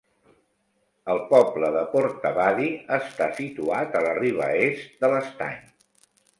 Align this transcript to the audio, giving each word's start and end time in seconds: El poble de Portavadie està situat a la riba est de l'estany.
El 1.13 1.19
poble 1.33 1.69
de 1.75 1.83
Portavadie 1.91 2.81
està 2.99 3.29
situat 3.43 4.01
a 4.01 4.05
la 4.09 4.17
riba 4.23 4.51
est 4.67 5.01
de 5.05 5.15
l'estany. 5.15 5.65